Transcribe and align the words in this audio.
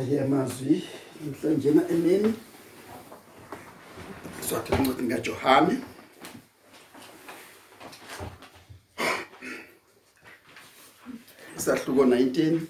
ayemazwi 0.00 0.82
namhlanje 1.20 1.70
na 1.70 1.82
emini. 1.88 2.34
Swathe 4.48 4.74
incwadi 4.76 5.08
kaJohane. 5.08 5.74
Isahluko 11.58 12.04
19 12.04 12.60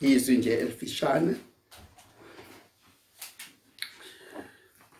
izwi 0.00 0.36
nje 0.36 0.52
elifishane. 0.54 1.36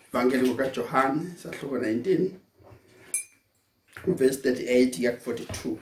Evangeli 0.09 0.55
kaJohane 0.55 1.23
isahluko 1.36 1.79
19 1.79 2.30
verse 4.07 4.50
38 4.50 5.02
ya 5.02 5.12
42 5.12 5.77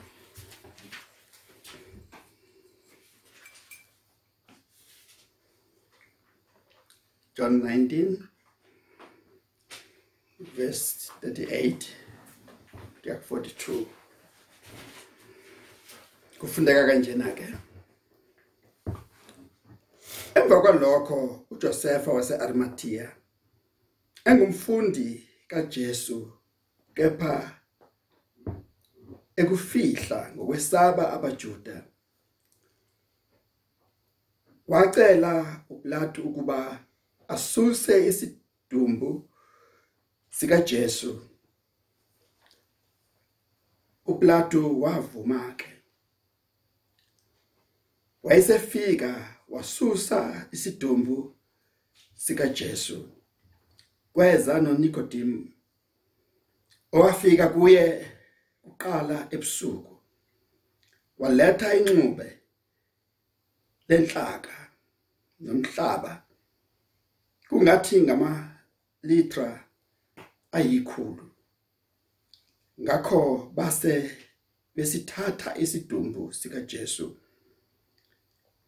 John 7.37 7.61
19 7.61 8.17
verse 10.57 11.13
38 11.23 11.75
kuya 13.03 13.17
42 13.31 13.85
kufundeka 16.39 16.87
kanjena 16.87 17.31
ke 17.31 17.55
Emva 20.35 20.61
kwalokho 20.61 21.47
uJosepha 21.51 22.11
waseArimathea 22.11 23.17
engumfundi 24.25 25.29
kaJesu 25.49 26.33
kepha 26.95 27.61
ekufihla 29.37 30.33
ngokwesaba 30.35 31.13
abaJuda 31.13 31.85
wacela 34.69 35.65
uPilato 35.71 36.23
ukuba 36.23 36.86
asuse 37.29 38.07
isidumbu 38.07 39.31
sika 40.31 40.61
Jesu 40.61 41.23
uPilato 44.07 44.81
wavuma 44.81 45.55
ke 45.55 45.67
wayesefika 48.23 49.37
wasusa 49.49 50.49
isidumbu 50.53 51.37
sika 52.15 52.49
Jesu 52.49 53.09
kweza 54.13 54.61
noNicodemus 54.61 55.49
owafika 56.93 57.49
kuye 57.49 58.11
uqala 58.65 59.29
ebusuku 59.31 59.97
waletha 61.19 61.75
inxube 61.75 62.41
lenhlaka 63.89 64.71
nomhlaba 65.41 66.26
kungathi 67.49 68.03
ngama 68.03 68.59
litra 69.03 69.65
ayikhulu. 70.53 71.31
Ngakho 72.81 73.53
base 73.55 74.11
besithatha 74.75 75.59
isidumbu 75.59 76.33
sika 76.33 76.61
Jesu 76.61 77.17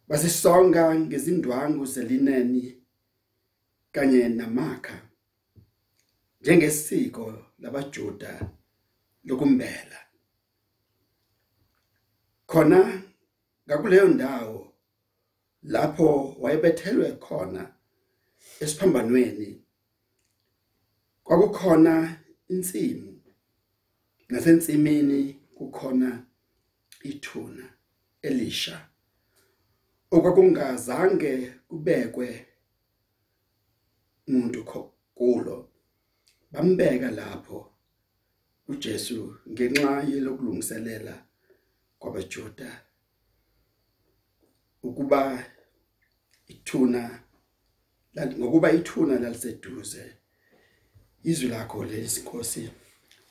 basisonga 0.08 0.94
ngezindwangu 0.94 1.86
zelineni 1.86 2.82
kanye 3.92 4.28
namakha 4.28 5.08
njengesiko 6.40 7.44
labaJuda 7.58 8.50
lokumbela. 9.24 9.98
Khona 12.46 13.02
ngakuleyo 13.68 14.08
ndawo 14.08 14.72
lapho 15.62 16.36
wayebethelwe 16.40 17.12
khona 17.12 17.77
esiphambanweni 18.61 19.62
kwakukhona 21.24 22.20
insimu. 22.48 23.23
Nasensimini 24.29 25.33
kukhona 25.55 26.27
ithuna 27.02 27.73
elisha. 28.23 28.89
Okwakungazange 30.11 31.52
kubekwe 31.68 32.47
umuntu 34.29 34.64
kulo. 35.14 35.70
Bambeka 36.52 37.11
lapho 37.11 37.73
uJesu 38.68 39.36
ngenxa 39.51 40.02
yelokulungiselela 40.02 41.27
kwabaJuda 41.98 42.85
ukuba 44.83 45.45
ithuna 46.47 47.27
ngokuba 48.27 48.73
ithuna 48.73 49.18
laliseduze 49.18 50.12
izwi 51.24 51.48
lakho 51.48 51.84
lesinkosi 51.84 52.70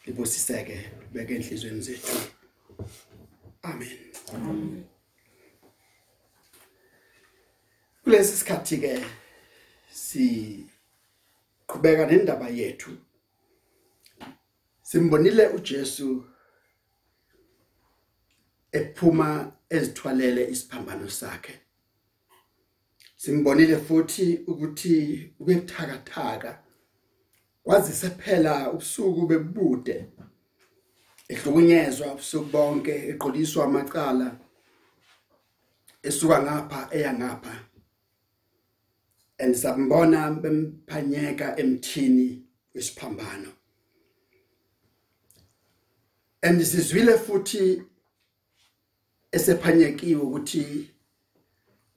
libusiseke 0.06 0.92
beke 1.14 1.36
enhlizweni 1.36 1.82
zethu. 1.82 2.18
Amen. 3.64 4.84
Kulesi 8.04 8.38
sikhathi 8.38 8.78
ke 8.78 9.06
si 9.92 10.26
qhubeka 11.68 12.06
nendaba 12.06 12.50
yethu. 12.50 12.92
Simbonile 14.82 15.48
uJesu 15.48 16.26
ephuma 18.72 19.52
ezithwalele 19.70 20.52
isiphambano 20.52 21.10
sakhe. 21.10 21.67
Simbonile 23.18 23.78
futhi 23.78 24.28
ukuthi 24.48 24.96
ubebuthakathaka 25.40 26.52
kwazise 27.64 28.10
phela 28.10 28.72
ubusuku 28.72 29.22
bebude 29.28 29.98
ehlukunyezwa 31.32 32.08
ubusuku 32.14 32.50
bonke 32.54 32.94
eqoliswa 33.12 33.62
amacala 33.66 34.28
esuka 36.08 36.38
ngapha 36.44 36.80
eya 36.98 37.14
ngapha. 37.14 37.54
Andisambona 39.42 40.20
bemphanyeka 40.42 41.48
emthini 41.62 42.28
wesiphambano. 42.74 43.52
Andisizwile 46.42 47.18
futhi 47.18 47.84
esephanyekiwe 49.32 50.22
ukuthi 50.22 50.64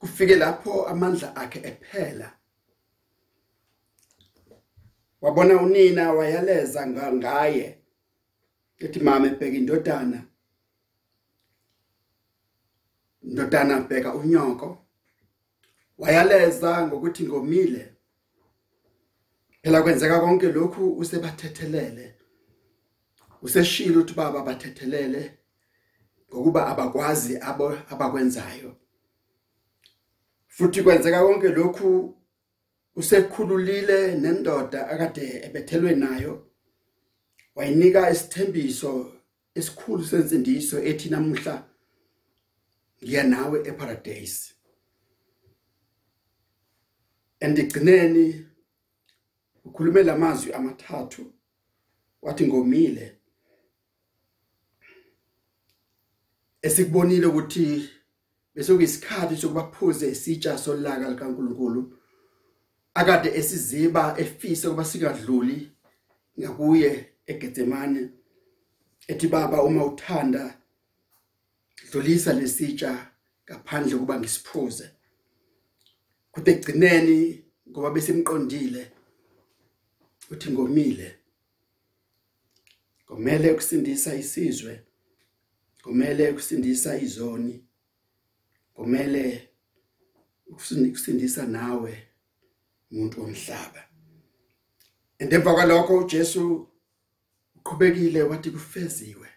kufike 0.01 0.35
lapho 0.35 0.87
amandla 0.87 1.35
akhe 1.35 1.59
ephela. 1.59 2.33
Wabona 5.21 5.61
unina 5.61 6.11
wayaleza 6.13 6.87
ngaye. 6.87 7.77
Ethi 8.79 8.99
mama 8.99 9.27
ebheka 9.27 9.57
indodana. 9.57 10.23
Indodana 13.23 13.81
bheka 13.81 14.13
unyoko. 14.15 14.85
Wayaleza 15.97 16.87
ngokuthi 16.87 17.23
ngomile. 17.23 17.93
Phela 19.61 19.81
kwenzeka 19.81 20.19
konke 20.19 20.51
lokhu 20.51 20.97
usebathethelele. 20.97 22.15
Useshilo 23.41 23.99
ukuthi 24.01 24.13
baba 24.13 24.41
bathethelele 24.43 25.37
ngokuba 26.29 26.67
abakwazi 26.67 27.37
abo 27.37 27.77
abakwenzayo. 27.89 28.80
Futhi 30.51 30.83
kwenzeka 30.83 31.23
konke 31.25 31.49
lokhu 31.49 32.17
usekhululile 32.95 34.15
nendoda 34.15 34.89
akade 34.89 35.25
ebethelwe 35.45 35.95
nayo. 35.95 36.33
Wayinika 37.55 38.11
isithembiso 38.11 38.91
esikhulu 39.55 40.03
sensindiso 40.05 40.83
ethi 40.89 41.09
namuhla 41.09 41.55
ngiya 43.03 43.23
nawe 43.23 43.57
eparadise. 43.69 44.53
Andigcineni 47.39 48.45
ukhulume 49.65 50.03
lamazwi 50.03 50.53
amathathu 50.53 51.33
wathi 52.21 52.47
ngomile. 52.47 53.17
Esikubonile 56.61 57.25
ukuthi 57.25 57.89
bese 58.55 58.73
kuyisikhathi 58.73 59.37
sokubaphuze 59.37 60.11
isitsha 60.11 60.57
solaka 60.57 61.09
likaNkuluNkulu. 61.09 61.97
Akade 62.93 63.29
esiziba 63.29 64.15
efisa 64.19 64.69
kuba 64.69 64.85
singadluli 64.85 65.71
ngakuye 66.39 67.13
eGetsemane 67.25 68.09
ethi 69.07 69.27
baba 69.27 69.63
uma 69.63 69.85
uthanda 69.85 70.57
dlulisa 71.91 72.33
lesitsha 72.33 73.11
ngaphandle 73.45 73.97
kuba 73.97 74.19
ngisiphuze. 74.19 74.89
Kude 76.31 76.51
egcineni 76.51 77.43
ngoba 77.69 77.89
besimqondile 77.91 78.91
uthi 80.31 80.51
ngomile. 80.51 81.15
Kumele 83.07 83.51
ukusindisa 83.51 84.15
isizwe. 84.15 84.83
Kumele 85.83 86.31
ukusindisa 86.31 86.97
izoni. 86.97 87.65
Kumele 88.73 89.49
ukusindisa 90.47 91.45
nawe 91.45 92.07
umuntu 92.91 93.23
omhlaba 93.23 93.91
endemva 95.21 95.53
kwalokho 95.53 95.97
uJesu 95.97 96.67
uqhubekile 97.55 98.23
wathi 98.23 98.51
kufeziwe. 98.51 99.27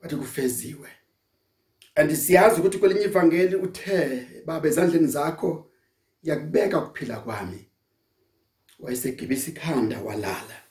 Wathi 0.00 0.16
kufeziwe. 0.16 0.90
Andisiyazi 1.94 2.60
ukuthi 2.60 2.78
kwelinye 2.78 3.04
ivangeli 3.04 3.56
uthe 3.56 4.26
baba 4.46 4.68
ezandleni 4.68 5.06
zakho 5.06 5.70
yakubeka 6.22 6.78
ukuphila 6.78 7.20
kwami. 7.20 7.68
Wayesegibisa 8.78 9.50
ikhanda 9.50 10.00
walala. 10.00 10.62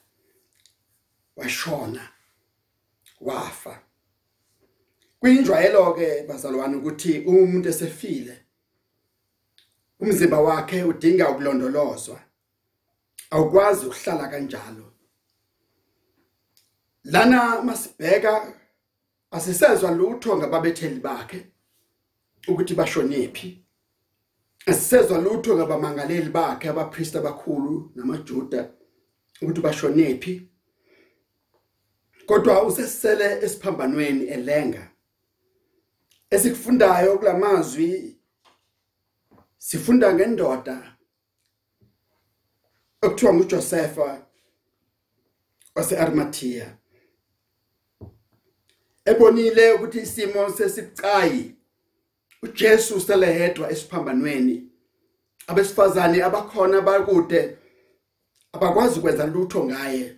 Washona. 1.35 2.09
Wafa. 3.21 3.84
Kuyinjwayelo 5.25 5.93
ke 5.93 6.23
bazalwane 6.27 6.75
ukuthi 6.75 7.19
umuntu 7.19 7.69
esefile 7.69 8.45
umzimba 9.99 10.39
wakhe 10.39 10.83
udinga 10.83 11.29
ukulondolozwa 11.29 12.19
awukwazi 13.31 13.85
ukuhlala 13.85 14.27
kanjalo. 14.27 14.93
Lana 17.03 17.61
masibheka 17.61 18.53
asisezwa 19.31 19.91
lutho 19.91 20.37
ngababetheli 20.37 20.99
bakhe 20.99 21.45
ukuthi 22.47 22.73
bashonephi 22.73 23.65
asisezwa 24.65 25.17
lutho 25.17 25.55
ngabamangaleli 25.55 26.29
bakhe 26.29 26.69
abapriest 26.69 27.15
abakhulu 27.15 27.91
namajuda 27.95 28.71
ukuthi 29.41 29.61
bashonephi 29.61 30.49
kodwa 32.25 32.63
usesele 32.63 33.27
esiphambanweni 33.45 34.25
elenga. 34.25 34.94
Esikufundayo 36.29 37.17
kulamazwi 37.17 38.17
sifunda 39.57 40.13
ngendoda 40.13 40.97
okuthiwa 43.01 43.33
nguJosepha 43.33 44.25
waseArimathea 45.75 46.77
ebonile 49.05 49.71
ukuthi 49.71 49.99
isimo 49.99 50.49
sesibucayi 50.49 51.55
uJesu 52.45 53.01
sele 53.01 53.33
hedwa 53.33 53.71
esiphambanweni. 53.71 54.71
Abesifazane 55.47 56.23
abakhona 56.23 56.81
bakude 56.81 57.57
abakwazi 58.53 58.99
ukwenza 58.99 59.25
lutho 59.25 59.65
ngaye. 59.65 60.17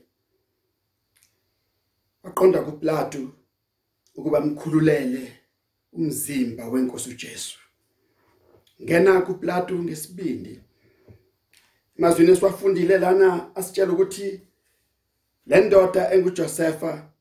Waqonda 2.24 2.62
kuPlato 2.62 3.32
ukuba 4.16 4.42
mkhululele. 4.42 5.37
Umzimba 5.98 6.68
wenkosi 6.70 7.10
uJesu. 7.10 7.60
Ngena 8.82 9.22
kuPlato 9.22 9.76
ngesibindi. 9.76 10.60
Mazwini 11.98 12.32
esiwafundile 12.32 12.98
lana 12.98 13.56
asitshela 13.56 13.92
ukuthi 13.94 14.42
le 15.46 15.62
ndoda 15.62 16.12
enguJosepha 16.14 17.12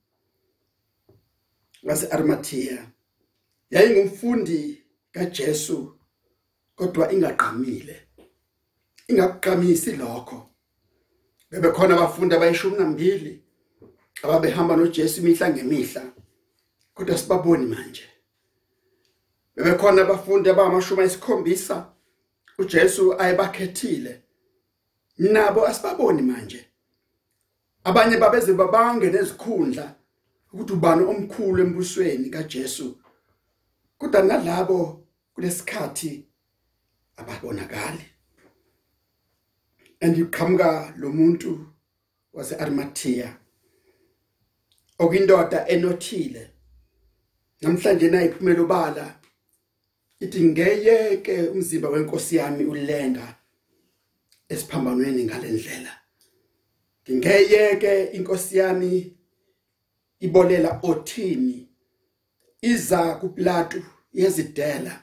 wase-Arimathea 1.82 2.90
yayingumfundi 3.70 4.82
kaJesu 5.12 5.98
kodwa 6.74 7.12
ingaqamile 7.12 7.96
ingaqamisi 9.08 9.92
lokho. 9.92 10.50
Bebekhona 11.50 11.94
abafundi 11.94 12.34
abayishumi 12.34 12.76
nambili 12.76 13.42
ababehamba 14.22 14.76
noJesu 14.76 15.20
imihla 15.20 15.50
ngemihla 15.50 16.12
kodwa 16.94 17.18
sibaboni 17.18 17.66
manje. 17.66 18.15
Bebekhona 19.56 20.02
abafundi 20.02 20.50
abamashumi 20.50 21.00
ayisikhombisa 21.00 21.92
uJesu 22.58 23.20
ayebakhethile. 23.20 24.22
Nabo 25.18 25.66
asibaboni 25.66 26.22
manje. 26.22 26.66
Abanye 27.84 28.16
babeze 28.16 28.52
babange 28.52 29.10
nezikhundla 29.10 29.94
ukuthi 30.52 30.72
ubani 30.72 31.04
omkhulu 31.04 31.62
embusweni 31.62 32.30
kaJesu 32.30 32.98
kodwa 33.98 34.22
nalabo 34.22 35.06
kulesikhathi 35.34 36.26
ababonakali. 37.16 38.06
Andiqhamuka 40.00 40.94
lo 40.96 41.08
muntu 41.12 41.66
wase-Arimathea 42.32 43.36
okindoda 44.98 45.68
enothile. 45.68 46.50
Namhlanje 47.60 48.08
nayiphumela 48.08 48.62
ubala 48.62 49.20
ithi 50.20 50.40
ngeyeke 50.44 51.42
umzimba 51.42 51.88
wenkosi 51.88 52.36
yami 52.36 52.64
ulenga 52.64 53.34
esiphambanweni 54.48 55.24
ngalendlela 55.24 55.92
ngingeyeke 57.10 58.04
inkosi 58.04 58.58
yami 58.58 59.16
ibolela 60.20 60.80
othini. 60.82 61.68
Iza 62.62 63.14
kuPlato 63.14 63.82
yezidela. 64.12 65.02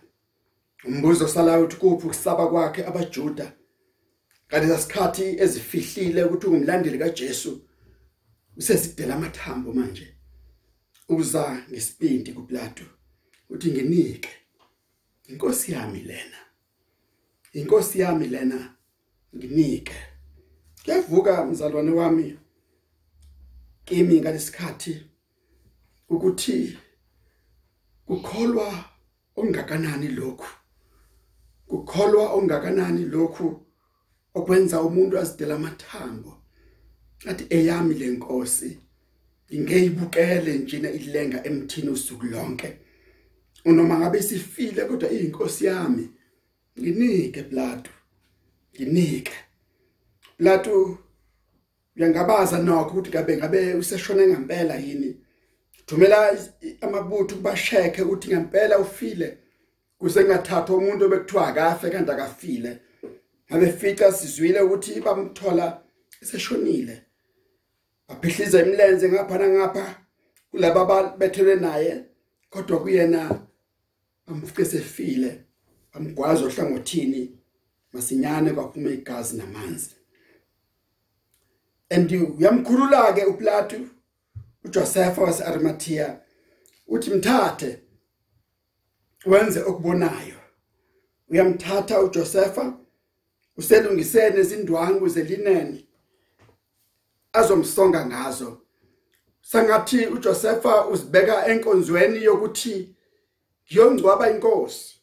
Umbuzo 0.86 1.28
salayo 1.28 1.64
uthi 1.66 1.76
kuphi 1.76 2.06
ukusaba 2.06 2.48
kwakhe 2.48 2.86
abaJuda? 2.86 3.54
Kanti 4.48 4.74
isikhathi 4.74 5.26
ezifihlile 5.44 6.24
ukuthi 6.24 6.48
ungumlandeli 6.48 6.98
kaJesu 6.98 7.62
usezidela 8.58 9.16
amathambo 9.16 9.74
manje. 9.74 10.08
Uza 11.10 11.64
ngesibindi 11.70 12.34
kuPlato 12.34 12.84
uthi 13.50 13.72
nginike. 13.72 14.30
Inkosi 15.28 15.72
yami 15.72 16.00
lena. 16.00 16.38
Inkosi 17.54 18.00
yami 18.00 18.28
lena 18.28 18.76
nginike. 19.36 19.94
Kuyavuka 20.84 21.46
mzalwane 21.46 21.92
wami 21.92 22.40
kimi 23.86 24.22
ngalesikhathi 24.22 25.06
ukuthi 26.10 26.78
kukholwa 28.06 28.86
ongakanani 29.36 30.08
lokhu. 30.08 30.48
Kukholwa 31.68 32.34
ongakanani 32.34 33.06
lokhu 33.06 33.66
okwenza 34.34 34.82
umuntu 34.82 35.20
azidela 35.20 35.56
amathambo. 35.56 36.38
Athi 37.26 37.46
eyami 37.50 37.94
lenkosi 37.94 38.80
ingeyibukele 39.50 40.58
njena 40.58 40.90
ilenga 40.92 41.44
emthini 41.44 41.90
usuku 41.90 42.26
lonke. 42.26 42.83
Unoma 43.66 44.00
ngabe 44.00 44.22
sifile 44.22 44.86
kodwa 44.86 45.12
iyinkosi 45.12 45.66
yami 45.66 46.10
nginike 46.80 47.44
Plato 47.44 47.92
nginike. 48.76 49.34
Plato 50.38 50.98
uyangabaza 51.98 52.58
nokho 52.58 52.90
ukuthi 52.90 53.12
kabe 53.12 53.38
ngabe 53.38 53.74
useshone 53.74 54.28
ngempela 54.28 54.76
yini? 54.76 55.18
Thumela 55.86 56.38
amabutho 56.82 57.36
kubasheke 57.36 58.02
ukuthi 58.02 58.28
ngempela 58.28 58.80
ufile 58.80 59.38
kusengathatha 59.98 60.74
umuntu 60.74 61.06
obekuthiwa 61.06 61.48
akafe 61.48 61.90
kanti 61.90 62.12
akafile. 62.12 62.80
Abefica 63.50 64.12
sizwile 64.12 64.62
ukuthi 64.62 65.02
bamthola 65.02 65.82
eseshonile. 66.22 67.02
Baphihliza 68.08 68.62
imilenze 68.62 69.10
ngapha 69.10 69.38
nangapha 69.38 69.96
kulaba 70.52 70.86
babethelwe 70.86 71.56
naye 71.56 72.04
kodwa 72.50 72.80
kuyena 72.82 73.40
bamfike 74.34 74.66
sefile 74.66 75.46
bamgwaza 75.94 76.46
ohlangothini 76.46 77.38
masinyane 77.94 78.52
kwaphuma 78.52 78.90
igazi 78.90 79.38
namanzi. 79.38 79.96
And 81.90 82.12
uyamkhulula 82.12 83.14
ke 83.14 83.26
uPlato 83.26 83.78
uJoseph 84.64 85.18
waseArimathea 85.18 86.20
uthi 86.88 87.10
mthathe 87.10 87.80
wenze 89.26 89.62
okubonayo. 89.62 90.36
Uyamthatha 91.30 92.02
uJosepha 92.02 92.78
uselungisene 93.58 94.40
izindwangu 94.40 95.10
zelineni 95.10 95.88
azomsonga 97.34 98.06
ngazo. 98.06 98.62
Sangathi 99.42 100.08
uJosepha 100.08 100.88
uzibeka 100.88 101.48
enkonzweni 101.48 102.24
yokuthi 102.24 102.93
ngiyongcwaba 103.74 104.30
inkosi. 104.32 104.96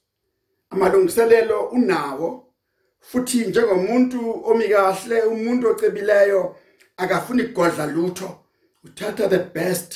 Amalungiselelo 0.70 1.60
unawo 1.62 2.54
futhi 3.00 3.46
njengomuntu 3.46 4.46
omikahle 4.46 5.22
umuntu 5.22 5.68
ocebileyo 5.68 6.56
akafuni 6.96 7.44
kugodla 7.44 7.86
lutho. 7.86 8.44
Uthatha 8.84 9.28
the 9.28 9.38
best 9.38 9.94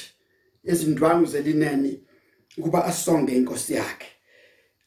ezindwangu 0.65 1.27
zelineni 1.27 2.05
ukuba 2.59 2.85
asonge 2.85 3.33
inkosi 3.37 3.75
yakhe. 3.75 4.09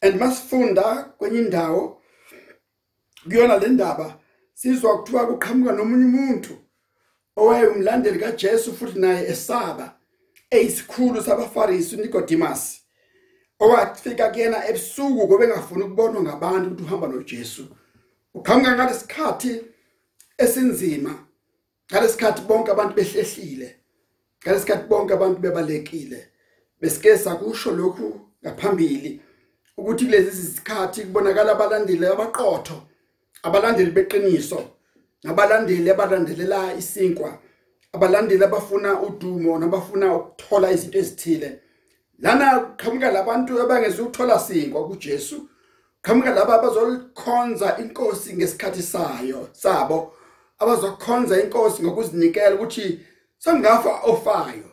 And 0.02 0.20
masifunda 0.20 1.04
kwenye 1.18 1.40
indawo 1.40 2.02
kuyona 3.24 3.58
le 3.58 3.68
ndaba 3.68 4.20
sizwa 4.54 4.98
kuthiwa 4.98 5.28
kuqhamuka 5.28 5.72
nomunye 5.72 6.06
umuntu 6.06 6.58
owayemlandeli 7.36 8.20
kaJesu 8.20 8.74
futhi 8.74 9.00
naye 9.00 9.28
esaba. 9.28 9.94
Eyisikhulu 10.50 11.24
sabaFarisi 11.24 11.96
uNicodemus 11.96 12.87
owafika 13.60 14.30
kuyena 14.30 14.68
ebusuku 14.70 15.28
ngoba 15.28 15.44
engafuni 15.46 15.84
ukubonwa 15.84 16.22
ngabantu 16.22 16.68
ukuthi 16.70 16.84
uhamba 16.84 17.08
noJesu. 17.08 17.64
Uqhamuka 18.34 18.76
ngalesikhathi 18.76 19.52
esinzima 20.38 21.14
ngalesikhathi 21.92 22.42
bonke 22.42 22.72
abantu 22.72 22.94
behlehlile 22.96 23.70
ngalesikhathi 24.42 24.88
bonke 24.90 25.14
abantu 25.14 25.40
bebalekile. 25.40 26.20
Besike 26.82 27.18
sakusho 27.18 27.72
lokhu 27.72 28.22
ngaphambili 28.44 29.22
ukuthi 29.78 30.06
kulezi 30.06 30.42
zikhathi 30.42 31.02
kubonakala 31.02 31.52
abalandeli 31.52 32.06
abaqotho 32.06 32.78
abalandeli 33.44 33.92
beqiniso 33.92 34.60
nabalandeli 35.24 35.90
abalandelela 35.90 36.74
isinkwa 36.74 37.40
abalandeli 37.94 38.44
abafuna 38.44 39.02
udumo 39.02 39.60
nabafuna 39.60 40.16
ukuthola 40.16 40.72
izinto 40.72 40.98
ezithile. 41.00 41.50
Lana 42.20 42.60
qhamuka 42.78 43.12
labantu 43.12 43.62
abangezukuthola 43.62 44.40
sinkwa 44.40 44.88
kuJesu 44.88 45.50
qhamuka 46.02 46.30
laba 46.30 46.54
abazolikhonza 46.54 47.78
inkosi 47.78 48.34
ngesikhathi 48.34 48.84
sayo 48.84 49.50
sabo 49.52 50.14
abazokhonza 50.60 51.44
inkosi 51.44 51.84
ngokuzinikela 51.84 52.56
ukuthi 52.56 53.00
sangafa 53.38 53.90
ofayo 54.04 54.68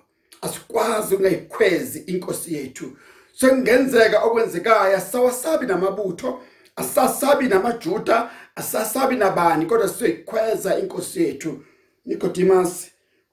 asikwazi 0.44 1.14
ungayikhwezi 1.14 1.98
inkosi 1.98 2.54
yethu. 2.54 2.96
Sekungenzeka 3.32 4.22
okwenzekayo 4.24 5.00
sawasabi 5.00 5.66
namabutho 5.66 6.42
asasabi 6.76 7.48
namajuda 7.48 8.30
asasabi 8.56 9.16
nabani 9.16 9.66
kodwa 9.66 9.88
sizoyikhweza 9.88 10.78
inkosi 10.78 11.22
yethu. 11.22 11.64
Nicodemus 12.06 12.86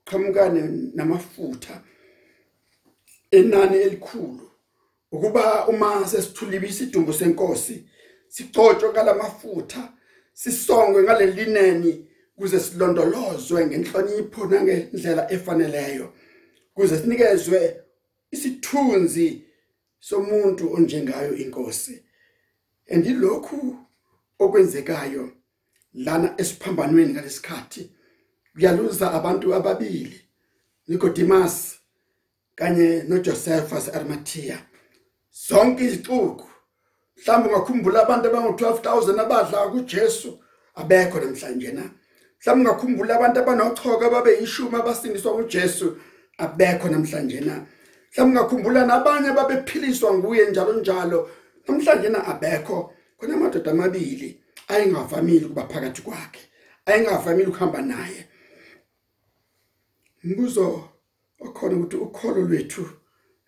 qhamukane 0.05 0.61
namafutha. 0.95 1.81
Enani 3.31 3.77
elikhulu. 3.77 4.51
Ukuba 5.11 5.67
uma 5.67 6.07
sesithulile 6.07 6.67
isidumbu 6.67 7.13
senkosi 7.13 7.85
sicotshwe 8.27 8.89
ngalamafutha 8.89 9.93
sisongwe 10.33 11.03
ngalelineni 11.03 12.07
kuze 12.35 12.59
silondolozwe 12.59 13.65
ngenhlonipho 13.65 14.45
nangendlela 14.45 15.31
efaneleyo 15.31 16.13
kuze 16.73 16.97
sinikezwe 16.97 17.81
isithunzi 18.31 19.41
somuntu 19.99 20.73
onjengayo 20.73 21.35
inkosi. 21.35 22.03
Andilokhu 22.93 23.75
okwenzekayo 24.39 25.31
lana 25.93 26.33
esiphambanweni 26.37 27.13
ngalesikhathi 27.13 27.91
kuyaluza 28.53 29.11
abantu 29.13 29.55
ababili 29.55 30.21
Nicodemus 30.87 31.80
kanye 32.61 33.03
noJosephus 33.07 33.89
Arimathea. 33.95 34.57
Zonke 35.31 35.83
izixuku 35.83 36.47
mhlawumbe 37.17 37.49
ungakhumbula 37.49 38.03
abantu 38.03 38.29
abangu12000 38.29 39.19
abadla 39.21 39.67
kuJesu 39.71 40.39
abekho 40.75 41.19
namhlanje 41.19 41.71
na? 41.71 41.83
Mhlawumbe 42.39 42.69
ungakhumbula 42.69 43.15
abantu 43.15 43.39
abanochoka 43.39 44.09
babe 44.09 44.39
yishumi 44.39 44.75
abasindiswa 44.75 45.33
kuJesu 45.33 45.97
abekho 46.37 46.89
namhlanje 46.89 47.39
na? 47.39 47.65
Mhlawumbe 48.11 48.39
ungakhumbula 48.39 48.85
nabanye 48.85 49.31
babephiliswa 49.31 50.13
nguye 50.13 50.49
njalo 50.49 50.73
njalo 50.73 51.29
namhlanje 51.67 52.09
na 52.09 52.27
abekho? 52.27 52.93
Khona 53.17 53.33
amadoda 53.33 53.71
amabili 53.71 54.41
ayengavamile 54.67 55.47
kuba 55.47 55.67
phakathi 55.67 56.01
kwakhe 56.01 56.41
ayengavamile 56.85 57.47
ukuhamba 57.47 57.81
naye. 57.81 58.27
Mbuzo 60.23 60.90
okhona 61.45 61.75
ukuthi 61.75 61.97
ukholo 62.05 62.41
lwethu 62.49 62.83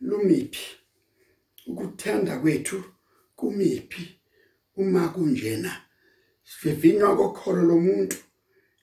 lumiphi 0.08 0.68
ukuthanda 1.68 2.34
kwethu 2.42 2.84
kumiphi 3.36 4.04
uma 4.78 5.08
kunjena 5.14 5.72
sivivinywa 6.44 7.18
kokholo 7.18 7.62
lomuntu 7.70 8.18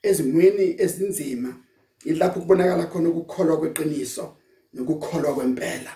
ezimweni 0.08 0.66
ezinzima 0.84 1.50
ilapho 2.04 2.40
kubonakala 2.40 2.86
khona 2.86 3.08
ukukholwa 3.08 3.58
kweqiniso 3.60 4.36
nokukholwa 4.74 5.34
kwempela. 5.34 5.92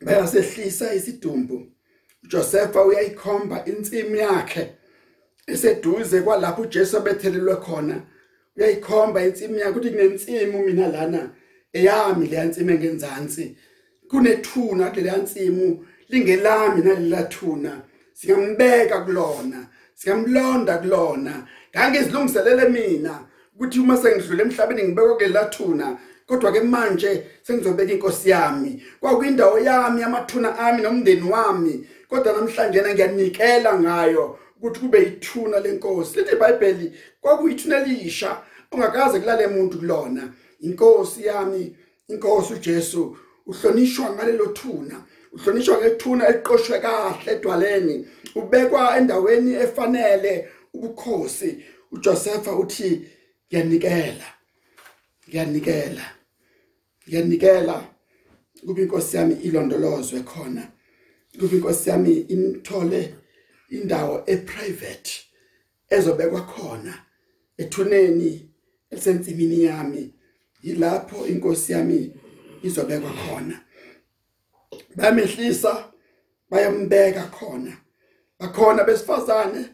Bayasehlisa 0.00 0.94
isidumbu. 0.94 1.66
Josepha 2.22 2.84
uyayikhomba 2.84 3.64
insimi 3.64 4.18
yakhe 4.18 4.72
eseduze 5.46 6.20
kwalapho 6.20 6.62
uJesu 6.62 6.96
abethelelwe 6.96 7.56
khona. 7.56 8.02
Uyayikhomba 8.56 9.26
insimi 9.26 9.58
yakhe 9.58 9.70
ukuthi 9.70 9.90
kunensimu 9.90 10.58
mina 10.62 10.88
lana. 10.88 11.30
Eyami 11.72 12.26
le 12.26 12.36
yansimi 12.36 12.72
engenzansi 12.72 13.56
kunethuna 14.08 14.90
kule 14.90 15.08
yansimu 15.08 15.86
lingelami 16.08 16.82
nalelathuna 16.82 17.82
singambeka 18.12 19.00
kulona 19.00 19.66
singamlonda 19.94 20.78
kulona. 20.78 21.46
Ngeke 21.76 21.98
izilungiselele 21.98 22.68
mina 22.68 23.18
ukuthi 23.54 23.80
uma 23.80 23.96
sengidlule 23.96 24.42
emhlabeni 24.42 24.82
ngibekwe 24.82 25.14
kulelathuna 25.14 25.98
kodwa 26.26 26.52
ke 26.52 26.60
manje 26.60 27.22
sengizobeka 27.42 27.92
inkosi 27.92 28.30
yami. 28.30 28.82
Kwakuyindawo 29.00 29.58
yami 29.58 30.00
yamathuna 30.00 30.58
ami 30.58 30.82
nomndeni 30.82 31.30
wami. 31.30 31.86
Kodwa 32.08 32.32
namhlanje 32.32 32.82
ngiyanikela 32.82 33.80
ngayo 33.80 34.38
ukuthi 34.56 34.80
kube 34.80 34.98
yithuna 34.98 35.60
lenkosi 35.60 36.18
lithi 36.18 36.34
iBhayibheli 36.34 36.92
kwakuyithuna 37.20 37.76
elisha 37.82 38.36
ongakaze 38.70 39.20
kulale 39.20 39.46
umuntu 39.46 39.78
kulona. 39.78 40.32
Inkosi 40.62 41.26
yami 41.26 41.76
inkosi 42.08 42.52
uJesu 42.54 43.16
uhlonishwa 43.46 44.10
ngalelo 44.10 44.46
thuna. 44.46 45.04
Uhlonishwa 45.32 45.78
ngethuna 45.78 46.28
eliqoshwe 46.28 46.80
kahle 46.80 47.32
edwaleni. 47.32 48.06
Ubekwa 48.34 48.96
endaweni 48.98 49.52
efanele 49.54 50.48
ubukhosi. 50.74 51.64
uJosepha 51.92 52.52
uthi 52.52 53.08
ngiyanikela 53.48 54.28
ngiyanikela 55.28 56.04
ngiyanikela. 57.08 57.88
Kube 58.66 58.82
inkosi 58.82 59.16
yami 59.16 59.34
ilondolozwe 59.34 60.20
khona. 60.20 60.72
Kube 61.40 61.56
inkosi 61.56 61.90
yami 61.90 62.12
imthole 62.34 63.14
indawo 63.70 64.22
eprivate 64.26 65.12
ezobekwa 65.90 66.40
khona 66.40 66.94
ethuneni 67.58 68.50
elisensimini 68.90 69.64
yami. 69.64 70.14
Yilapho 70.62 71.26
inkosi 71.26 71.72
yami 71.72 72.12
izobekwa 72.62 73.10
khona. 73.10 73.60
Bamehlisa 74.96 75.92
bayambeka 76.50 77.22
khona. 77.22 77.76
Bakhona 78.38 78.84
besifazane 78.84 79.68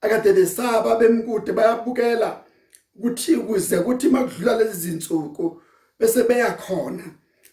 akade 0.00 0.32
besaba 0.32 0.96
bemkude 0.96 1.52
bayabukela 1.52 2.44
ukuthi 2.96 3.36
ukuze 3.36 3.78
ukuthi 3.78 4.08
makudlula 4.08 4.56
lezi 4.56 4.90
zinsuku 4.90 5.62
bese 5.98 6.22
beyakhona 6.22 7.04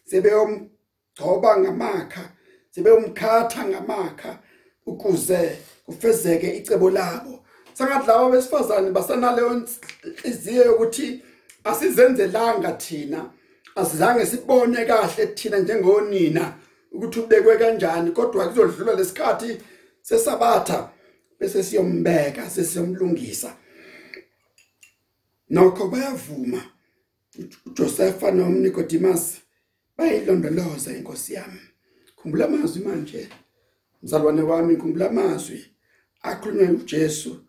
sebeyomgcoba 0.06 1.60
ngamakha 1.60 2.32
sebeyomkhatha 2.72 3.66
ngamakha 3.66 4.40
ukuze 4.86 5.58
kufezeke 5.86 6.58
icebo 6.58 6.90
labo. 6.90 7.46
Sangathi 7.74 8.08
lawo 8.08 8.32
besifazane 8.32 8.92
basanaleyo 8.92 9.54
inhliziyo 9.54 10.66
yokuthi 10.66 11.24
asizenzelanga 11.64 12.72
thina. 12.72 13.30
Asizange 13.76 14.26
sibone 14.26 14.86
kahle 14.86 15.28
thina 15.28 15.58
njengonina 15.60 16.54
ukuthi 16.92 17.20
ubekwe 17.20 17.58
kanjani 17.58 18.12
kodwa 18.12 18.48
kuzodlula 18.48 18.96
lesikhathi 18.96 19.58
sesabatha 20.02 20.90
bese 21.40 21.64
siyombeka 21.64 22.50
sesiyomlungisa 22.50 23.56
nokho 25.50 25.88
bayavuma. 25.88 26.64
uJosepha 27.66 28.32
noNicodemus 28.32 29.38
bayilondoloza 29.98 30.92
inkosi 30.98 31.34
yami. 31.34 31.62
Khumbula 32.16 32.46
amazwi 32.46 32.84
manje 32.84 33.30
mzalwane 34.04 34.42
wami 34.42 34.76
khumbula 34.78 35.10
amazwi. 35.10 35.66
Akhulunywe 36.22 36.70
uJesu 36.70 37.46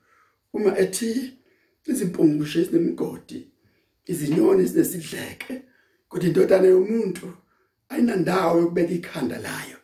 uma 0.53 0.79
ethi 0.79 1.39
izimpungushe 1.87 2.61
ezinemigodi 2.61 3.52
izinyoni 4.07 4.67
zinesidleke 4.67 5.63
kodwa 6.09 6.29
indodana 6.29 6.67
yomuntu 6.67 7.33
ayinandawo 7.89 8.61
yokubeka 8.61 8.93
ikhanda 8.93 9.39
layo. 9.39 9.79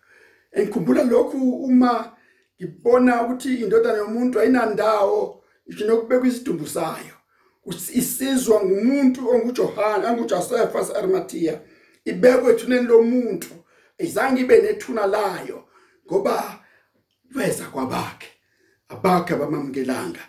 Engikhumbula 0.53 1.03
lokhu 1.05 1.65
uma 1.65 2.13
ngibona 2.57 3.23
ukuthi 3.23 3.55
indodana 3.55 3.99
yomuntu 3.99 4.41
ayinandawo 4.41 5.45
isho 5.67 5.85
nokubeka 5.87 6.27
isidumbu 6.27 6.67
sayo. 6.67 7.15
Isizwa 8.01 8.65
ngumuntu 8.65 9.31
onguJohana 9.31 10.09
anguJoseph 10.09 10.75
waseArimathea 10.75 11.61
ibekwe 12.05 12.53
ethuneni 12.53 12.87
lomuntu. 12.87 13.49
Izange 13.99 14.41
ibe 14.41 14.63
nethuna 14.63 15.07
layo 15.07 15.65
ngoba 16.07 16.65
weza 17.35 17.65
kwabakhe. 17.65 18.29
Abakhe 18.89 19.35
bamamkelanga 19.35 20.21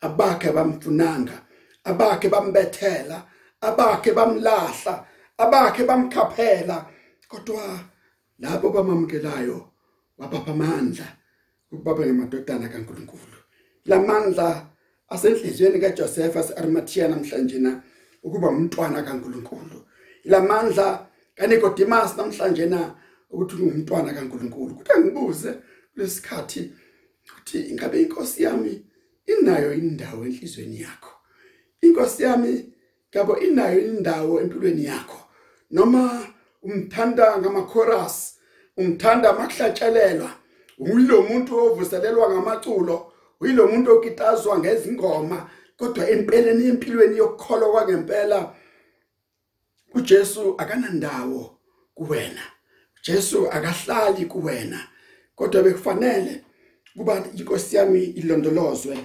abakhe 0.00 0.52
bamfunanga 0.52 1.42
abakhe 1.84 2.28
bambethela 2.28 3.26
abakhe 3.68 4.12
bamlahla 4.12 4.94
abakhe 5.38 5.82
bamkhaphela 5.84 6.86
kodwa 7.28 7.64
labo 8.38 8.70
bamamkelayo 8.70 9.58
wabapha 10.18 10.52
amandla 10.52 11.06
ukuba 11.72 11.94
bengamadodana 11.94 12.68
kaNkuluNkulu. 12.68 13.38
Lamandla 13.86 14.66
asenhlizweni 15.08 15.80
kaJoseph 15.80 16.36
aseArimathea 16.36 17.08
namhlanje 17.08 17.58
na 17.58 17.82
ukuba 18.22 18.48
umntwana 18.48 19.02
kaNkuluNkulu. 19.02 19.78
Lamandla 20.24 21.06
kaNicodemus 21.34 22.16
namhlanje 22.16 22.66
na 22.66 22.94
ukuthi 23.30 23.54
ungumntwana 23.56 24.12
kaNkuluNkulu. 24.12 24.74
Kuthi 24.74 25.00
ngibuze 25.00 25.54
lesikhathi 25.96 26.72
ukuthi 27.30 27.58
ingabe 27.70 28.02
inkosi 28.02 28.42
yami 28.42 28.84
inayo 29.26 29.74
indawo 29.74 30.24
enhlizweni 30.24 30.80
yakho? 30.80 31.12
Inkosi 31.82 32.22
yami 32.22 32.73
ngabo 33.14 33.38
inayo 33.38 33.80
indawo 33.80 34.40
empilweni 34.40 34.84
yakho. 34.84 35.18
Noma 35.70 36.26
umthanda 36.62 37.38
ngamakhorus 37.38 38.34
umthanda 38.76 39.30
amakuhlatshelelwa 39.30 40.30
uyilo 40.78 41.22
muntu 41.22 41.58
ovuselelwa 41.58 42.30
ngamaculo 42.30 43.12
uyilo 43.40 43.68
muntu 43.68 43.92
okitazwa 43.92 44.58
ngezingoma 44.58 45.50
kodwa 45.76 46.10
empeleni 46.10 46.68
empilweni 46.68 47.16
yokukholwa 47.18 47.70
kwangempela 47.70 48.54
uJesu 49.94 50.54
akanandawo 50.58 51.58
kuwena. 51.94 52.42
Jesu 53.06 53.50
akahlali 53.50 54.26
kuwena. 54.26 54.88
Kodwa 55.34 55.62
bekufanele 55.62 56.44
kuba 56.96 57.24
inkosi 57.36 57.76
yami 57.76 58.04
ilondolozwe 58.04 58.98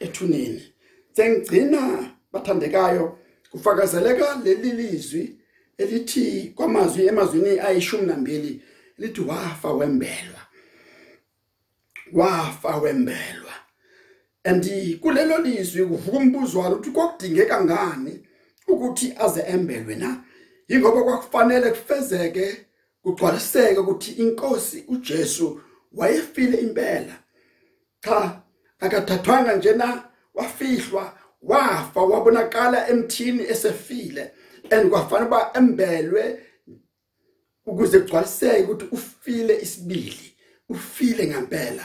ethuneni. 0.00 0.72
Sengigcina 1.12 2.10
bathandekayo 2.32 3.18
kufakazeleka 3.50 4.40
leli 4.44 4.70
lizwi 4.70 5.36
elithi 5.78 6.52
kwamazwi 6.54 7.06
emazwini 7.06 7.60
ayishumi 7.60 8.06
nambili 8.06 8.62
lithi 8.98 9.20
wafa 9.20 9.72
wembelwa. 9.72 10.40
Wafa 12.12 12.76
wembelwa. 12.76 13.52
And 14.44 14.98
kulelo 15.00 15.38
lizwi 15.38 15.86
kuvuka 15.86 16.16
umbuzwana 16.18 16.76
ukuthi 16.76 16.90
kokudingeka 16.90 17.64
ngani 17.64 18.26
ukuthi 18.68 19.14
aze 19.18 19.40
embelwe 19.40 19.94
na? 19.94 20.24
Ingoba 20.68 21.02
kwakufanele 21.02 21.70
kufezeke 21.70 22.66
kugcwaliseke 23.02 23.78
ukuthi 23.78 24.10
inkosi 24.10 24.84
uJesu 24.88 25.60
wayefile 25.92 26.58
impela. 26.58 27.18
Cha 28.00 28.42
akathathwanga 28.80 29.56
njena 29.56 30.04
wafihlwa. 30.34 31.19
Wafa 31.42 32.00
wabonakala 32.02 32.88
emthini 32.88 33.42
esefile 33.42 34.30
and 34.70 34.90
kwafanele 34.90 35.30
ba 35.30 35.50
embelwe 35.54 36.38
ukuze 37.66 37.98
kugcwaliseke 37.98 38.62
ukuthi 38.62 38.86
ufile 38.92 39.60
isibili 39.62 40.34
ufile 40.68 41.26
ngempela. 41.26 41.84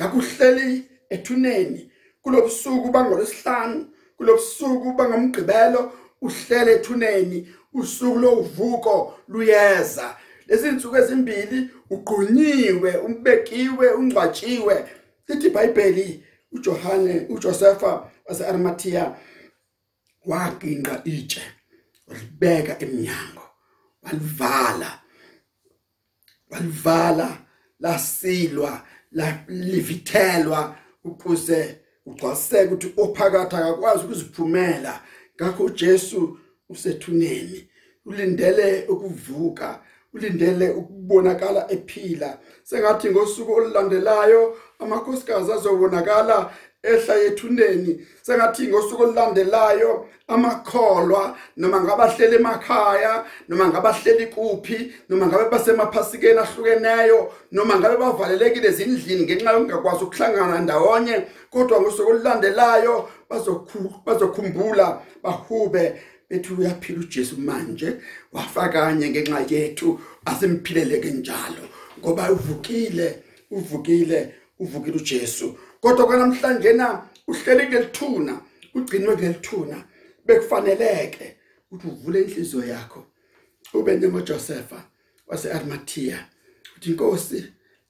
Ngakuhleli 0.00 0.84
ethuneni 1.10 1.90
kulobusuku 2.22 2.90
bangolosihlanu 2.90 3.86
kulobusuku 4.16 4.92
bangamgqibelo 4.92 5.92
uhlele 6.22 6.72
ethuneni 6.72 7.48
usuku 7.72 8.18
lovuko 8.18 9.18
luyeza. 9.28 10.16
Lezi 10.46 10.68
insuku 10.68 10.96
ezimbili 10.96 11.70
ugqunyiwe 11.90 12.96
umbekiwe 12.96 13.90
ungcwatshiwe. 13.90 14.84
Lithi 15.28 15.46
iBhayibheli 15.46 16.24
uJohane 16.52 17.26
uJosepha 17.28 18.10
waseArimathea 18.28 19.16
waginqa 20.26 21.04
itshe 21.04 21.42
walibeka 22.06 22.78
eminyango 22.78 23.42
walivala 24.02 25.00
walivala 26.50 27.38
lasilwa 27.80 28.82
livithelwa 29.48 30.76
ukuze 31.04 31.80
ugcwaseke 32.06 32.64
ukuthi 32.74 32.92
ophakathi 32.96 33.56
akakwazi 33.56 34.04
ukuziphumela. 34.04 35.02
Ngakho 35.36 35.64
uJesu 35.64 36.38
usethuneni 36.68 37.68
ulindele 38.04 38.86
ukuvuka 38.88 39.82
ulindele 40.14 40.70
ukubonakala 40.70 41.70
ephila. 41.72 42.38
Sengathi 42.62 43.10
ngosuku 43.10 43.52
olulandelayo 43.52 44.56
amakhosikazi 44.78 45.52
azobonakala 45.52 46.52
ehla 46.82 47.14
yethuneni 47.14 48.06
sengathi 48.22 48.68
ngosuku 48.68 49.02
olulandelayo 49.02 50.08
amakholwa 50.28 51.36
noma 51.56 51.80
ngabahleli 51.80 52.36
emakhaya 52.36 53.24
noma 53.48 53.68
ngabahleli 53.68 54.26
kuphi 54.26 54.92
noma 55.08 55.26
ngabe 55.26 55.50
basemaphasikeni 55.50 56.38
ahlukeneyo 56.38 57.32
noma 57.52 57.78
ngabe 57.78 57.96
bavalelekile 57.96 58.68
ezindlini 58.68 59.22
ngenxa 59.24 59.52
yokungakwazi 59.52 60.04
ukuhlangana 60.04 60.58
ndawonye 60.60 61.26
kodwa 61.50 61.80
ngosuku 61.80 62.10
olulandelayo 62.10 63.08
bazokhumbula 64.06 64.86
bahube 65.22 65.84
bethi 66.28 66.52
uyaphila 66.52 67.00
uJesu 67.00 67.36
manje 67.38 67.88
wafakanye 68.32 69.10
ngenxa 69.10 69.40
yethu 69.50 70.00
asemphileleke 70.24 71.10
njalo 71.10 71.64
ngoba 71.98 72.32
uvukile 72.32 73.22
uvukile 73.50 74.34
uvukile 74.58 74.96
uJesu. 74.96 75.58
Kodwa 75.80 76.06
kwanamhlanje 76.06 76.72
na 76.72 77.02
uhleli 77.28 77.66
kulethuna 77.66 78.40
ugcinwe 78.74 79.16
kulethuna 79.16 79.84
bekufaneleke 80.26 81.36
ukuthi 81.70 81.86
uvule 81.88 82.22
inhliziyo 82.22 82.64
yakho. 82.64 83.06
Ube 83.74 83.96
njengoJosepha 83.96 84.84
waseArimathea 85.26 86.26
uthi 86.76 86.90
inkosi 86.90 87.44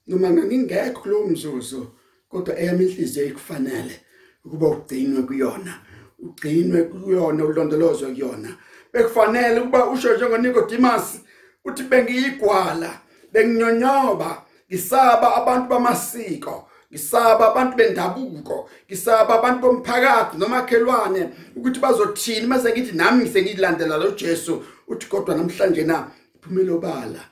noma 0.07 0.29
ngingekho 0.29 1.01
kulo 1.01 1.27
mzuzu 1.27 1.87
kodwa 2.29 2.59
eyami 2.59 2.85
inhliziyo 2.85 3.25
ikufanele 3.25 4.01
ukuba 4.45 4.67
ugcinwe 4.67 5.21
kuyona 5.23 5.81
ugcinwe 6.19 6.83
kuyona 6.83 7.45
ulondolozwe 7.45 8.11
kuyona. 8.11 8.57
Bekufanele 8.93 9.59
ukuba 9.59 9.89
usho 9.89 10.15
njengonicodemus 10.15 11.19
uthi 11.65 11.83
bengiyigwala 11.83 13.01
benginyonyoba 13.31 14.46
ngisaba 14.69 15.35
abantu 15.35 15.69
bamasiko 15.69 16.69
ngisaba 16.91 17.51
abantu 17.51 17.77
bendabuko 17.77 18.69
ngisaba 18.87 19.39
abantu 19.39 19.59
bomphakathi 19.61 20.37
nomakhelwane 20.37 21.21
ukuthi 21.55 21.79
bazothini 21.79 22.47
mase 22.47 22.71
ngithi 22.71 22.95
nami 22.95 23.23
ngisengilandela 23.23 23.97
lo 23.97 24.11
Jesu. 24.11 24.63
Uthi 24.87 25.05
kodwa 25.07 25.35
namhlanje 25.35 25.83
na 25.83 26.11
iphumela 26.35 26.73
obala 26.73 27.23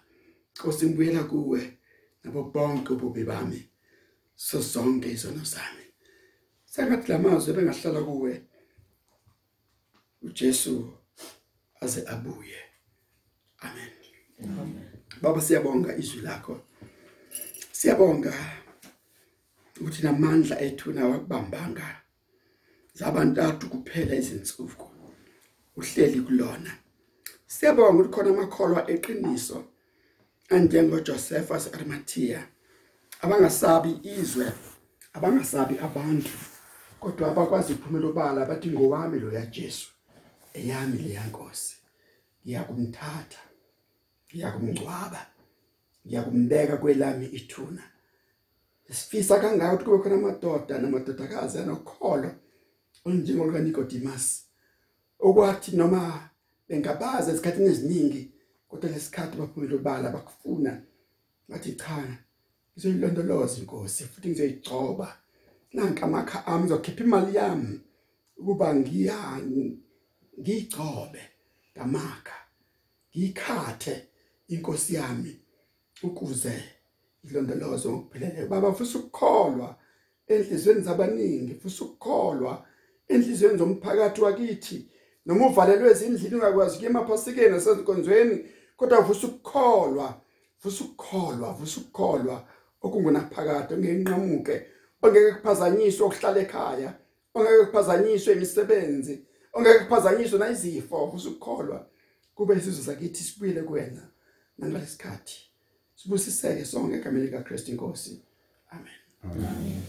Nkosi 0.56 0.86
ngibuyela 0.86 1.24
kuwe 1.24 1.78
nabo 2.24 2.44
bonke 2.44 2.94
ububi 2.94 3.24
bami 3.24 3.70
so 4.36 4.60
zonke 4.62 5.12
izono 5.12 5.44
zami. 5.44 5.86
Sengathi 6.66 7.12
lamazwi 7.12 7.54
bengahlala 7.54 8.02
kuwe 8.08 8.32
uJesu 10.22 10.74
aze 11.82 12.02
abuye. 12.08 12.60
Amen. 13.60 13.92
Amen. 14.44 14.90
Baba 15.22 15.42
siyabonga 15.42 15.96
izwi 15.98 16.22
lakho. 16.22 16.62
Siyabonga 17.78 18.34
ukuthi 19.78 20.04
namandla 20.04 20.56
ethu 20.68 20.92
nawakubambanga 20.92 21.88
zabantathu 22.94 23.70
kuphela 23.70 24.16
izinsuku. 24.16 24.88
Uhleli 25.78 26.22
kulona. 26.26 26.72
Siyabonga 27.48 27.92
ukuthi 27.94 28.14
khona 28.14 28.30
amakholwa 28.30 28.82
eqiniso 28.94 29.58
anjengo 30.50 31.00
Joseph 31.00 31.50
waseArimathea 31.52 32.42
abangasabi 33.24 33.92
izwe 34.18 34.48
abangasabi 35.14 35.76
abantu 35.88 36.36
kodwa 37.00 37.28
abakwazi 37.32 37.74
ukuphumela 37.74 38.08
obala 38.08 38.46
bathi 38.50 38.68
ngowami 38.72 39.20
lo 39.20 39.30
ya 39.38 39.46
Jesu 39.46 39.90
eyami 40.54 40.98
le 41.04 41.10
yankosi 41.20 41.76
ngiyakumthatha 42.44 43.42
ngiyakumngcwaba. 44.28 45.35
Ngiyakumbeka 46.06 46.78
kwelami 46.78 47.26
ithuna. 47.26 47.84
Sifisa 48.92 49.40
kangaka 49.40 49.74
ukuthi 49.74 49.86
kube 49.86 50.04
khona 50.04 50.16
amadoda 50.16 50.80
namadodakazi 50.80 51.58
anokholo 51.58 52.32
onjengolika 53.06 53.60
Nicodemus 53.60 54.26
okwathi 55.20 55.76
noma 55.76 56.30
bengabaza 56.68 57.32
esikhathini 57.32 57.70
eziningi 57.70 58.22
kodwa 58.70 58.90
lesikhathi 58.90 59.38
baphumela 59.38 59.76
obala 59.76 60.10
bakufuna. 60.16 60.82
Bathi 61.50 61.72
cha 61.82 62.18
ngizoyilondoloza 62.74 63.58
inkosi 63.60 64.04
futhi 64.04 64.30
ngizoyigcoba. 64.30 65.08
Nanka 65.74 66.06
amakha 66.06 66.48
ami 66.48 66.64
ngizokhipha 66.64 67.04
imali 67.04 67.36
yami 67.36 67.80
ukuba 68.38 68.76
ngiya 68.76 69.42
ngigcobe 70.40 71.22
ngamakha 71.74 72.38
ngikhathe 73.18 73.96
inkosi 74.48 74.94
yami. 74.96 75.45
Ukuze 76.04 76.64
ilondolozo 77.24 77.92
ngokupheleleyo 77.92 78.48
baba 78.48 78.74
futhi 78.74 78.98
ukukholwa 78.98 79.76
enhlizweni 80.28 80.82
zabaningi 80.82 81.54
futhi 81.54 81.84
ukukholwa 81.84 82.66
enhlizweni 83.08 83.58
zomphakathi 83.58 84.22
wakithi. 84.22 84.90
Noma 85.26 85.48
uvalelwe 85.48 85.92
ezindlini 85.92 86.36
ungakwazi 86.36 86.78
kuye 86.78 86.90
emaphasikeni 86.90 87.50
nasezinkonzweni 87.50 88.46
kodwa 88.78 89.06
futhi 89.06 89.26
ukukholwa 89.26 90.22
futhi 90.58 90.84
ukukholwa 90.84 91.56
futhi 91.56 91.80
ukukholwa 91.80 92.48
okungunaphakade 92.82 93.74
ongenqamuke 93.76 94.56
ongeke 95.02 95.32
kuphazanyiswe 95.32 96.06
ukuhlala 96.06 96.40
ekhaya 96.40 96.92
ongeke 97.36 97.66
kuphazanyiswe 97.66 98.34
imisebenzi 98.34 99.26
ongeke 99.54 99.80
kuphazanyiswe 99.80 100.40
na 100.40 100.50
izifo 100.50 101.12
usukholwa 101.16 101.88
kube 102.36 102.56
isizwe 102.56 102.84
sakithi 102.86 103.24
sibuyele 103.24 103.62
kuwena 103.62 104.04
nangalesikhathi 104.58 105.55
sibusiseke 105.96 106.66
sonke 106.66 106.96
egameni 106.96 107.26
likaKristu 107.26 107.72
inkosi 107.72 108.22
amen. 108.72 108.94
Amen. 109.24 109.84